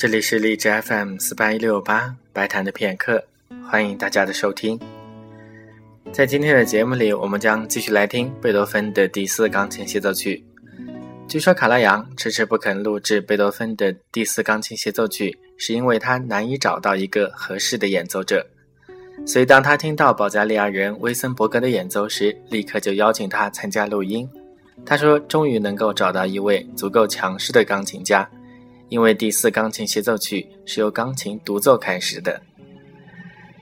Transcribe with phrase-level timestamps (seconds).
[0.00, 3.22] 这里是荔枝 FM 四八一六八白谈的片刻，
[3.70, 4.80] 欢迎大家的收听。
[6.10, 10.42] 在今天的节目里，我们将继续来听贝多芬的第四钢琴协奏曲。
[11.28, 18.46] 据说卡拉扬迟迟不肯录制贝多芬的第四钢琴协奏曲，是因为他难以找到一个合适的演奏者。
[19.26, 24.26] 所以，当他听到保加利亚人威森伯格的演奏时，立刻就邀请他参加录音。
[24.86, 28.26] 他说：“终于能够找到一位足够强势的钢琴家，
[28.90, 32.38] 因为第四钢琴协奏曲是由钢琴独奏开始的。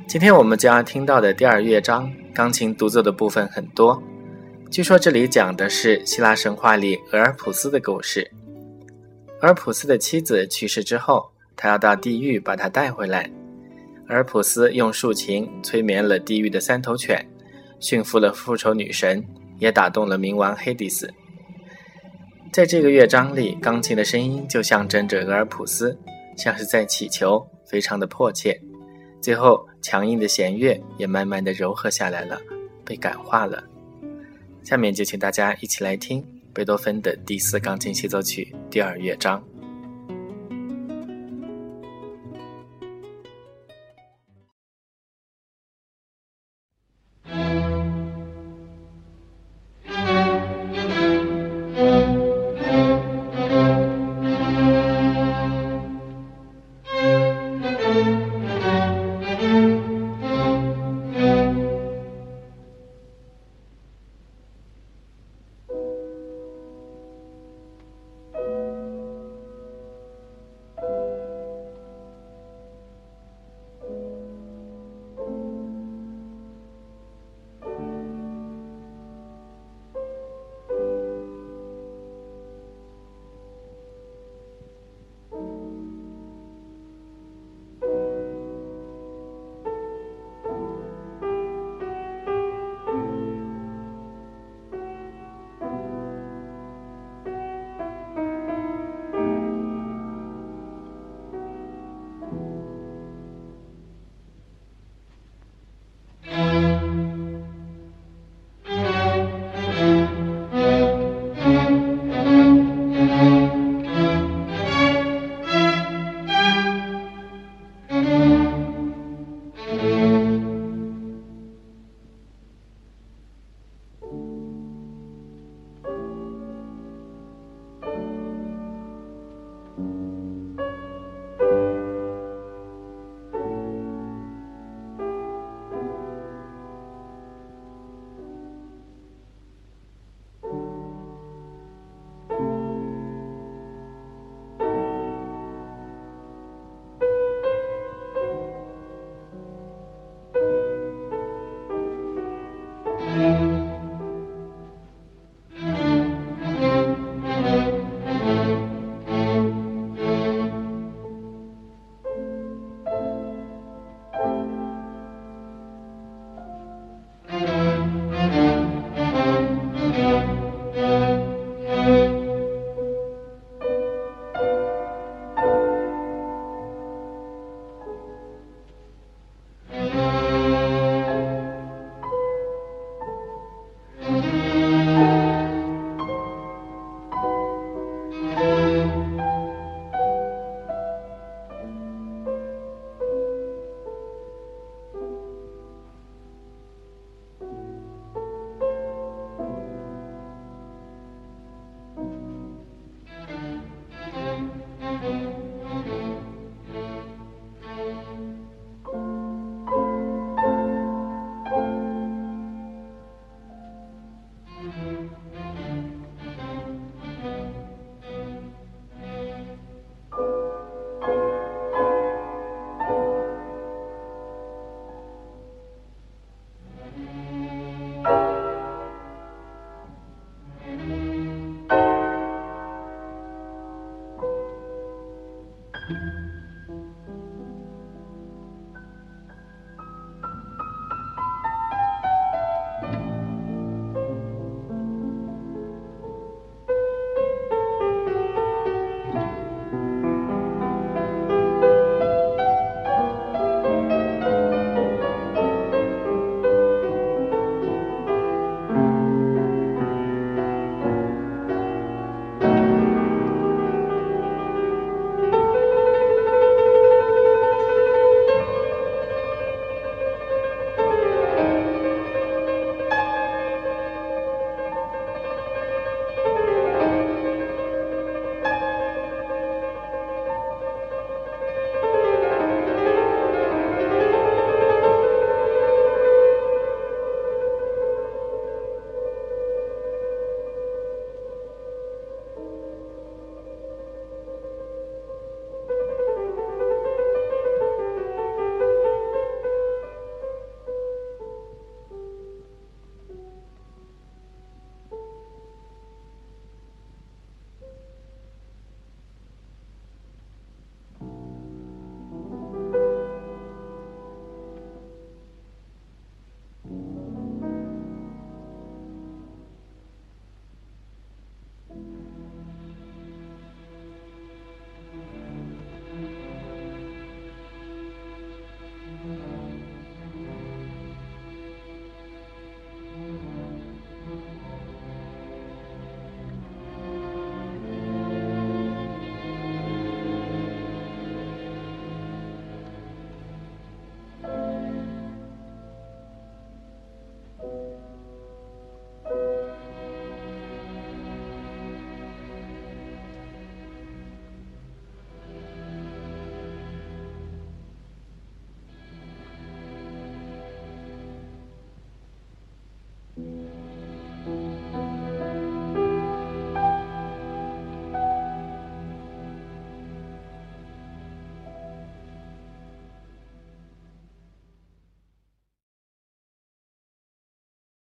[0.09, 4.03] 今天我们将要听到的第二乐章，钢琴独奏的部分很多。
[4.71, 8.29] 据说这里讲的是希腊神话里俄尔普斯的故事。
[9.43, 13.31] 俄尔普斯的妻子去世之后，他要到地狱把她带回来。
[14.09, 17.25] 俄尔普斯用竖琴催眠了地狱的三头犬，
[17.79, 19.25] 驯服了复仇女神。”
[19.59, 21.13] 也打动了冥王黑迪斯。
[22.51, 25.97] 在这个乐章里，钢琴的声音就象征着俄尔普斯，
[26.37, 28.59] 像是在祈求，非常的迫切。
[29.21, 32.41] 最后，强硬的弦乐也慢慢的柔和下来了，
[32.85, 33.63] 被感化了。
[34.65, 39.43] 下面就请大家一起来听贝多芬的第四钢琴协奏曲第二乐章。